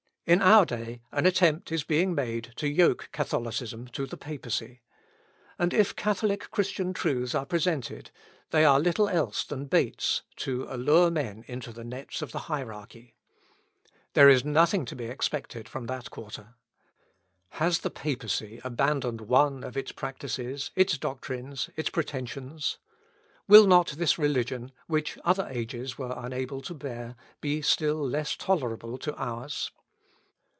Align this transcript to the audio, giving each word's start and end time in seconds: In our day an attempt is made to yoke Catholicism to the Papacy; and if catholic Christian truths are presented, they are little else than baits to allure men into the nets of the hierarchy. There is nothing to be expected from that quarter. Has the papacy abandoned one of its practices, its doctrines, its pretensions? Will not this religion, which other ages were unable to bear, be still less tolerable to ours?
In 0.27 0.39
our 0.41 0.65
day 0.65 1.01
an 1.11 1.25
attempt 1.25 1.73
is 1.73 1.89
made 1.89 2.53
to 2.55 2.69
yoke 2.69 3.09
Catholicism 3.11 3.87
to 3.89 4.05
the 4.05 4.15
Papacy; 4.15 4.81
and 5.59 5.73
if 5.73 5.93
catholic 5.95 6.51
Christian 6.51 6.93
truths 6.93 7.35
are 7.35 7.45
presented, 7.45 8.11
they 8.51 8.63
are 8.63 8.79
little 8.79 9.09
else 9.09 9.43
than 9.43 9.65
baits 9.65 10.21
to 10.37 10.65
allure 10.69 11.09
men 11.11 11.43
into 11.47 11.73
the 11.73 11.83
nets 11.83 12.21
of 12.21 12.31
the 12.31 12.41
hierarchy. 12.47 13.13
There 14.13 14.29
is 14.29 14.45
nothing 14.45 14.85
to 14.85 14.95
be 14.95 15.05
expected 15.05 15.67
from 15.67 15.87
that 15.87 16.11
quarter. 16.11 16.53
Has 17.53 17.79
the 17.79 17.89
papacy 17.91 18.61
abandoned 18.63 19.21
one 19.21 19.65
of 19.65 19.75
its 19.75 19.91
practices, 19.91 20.69
its 20.77 20.97
doctrines, 20.97 21.69
its 21.75 21.89
pretensions? 21.89 22.77
Will 23.49 23.67
not 23.67 23.89
this 23.97 24.17
religion, 24.19 24.71
which 24.87 25.17
other 25.25 25.47
ages 25.51 25.97
were 25.97 26.13
unable 26.15 26.61
to 26.61 26.73
bear, 26.75 27.15
be 27.41 27.61
still 27.61 28.07
less 28.07 28.37
tolerable 28.37 28.97
to 28.99 29.13
ours? 29.15 29.71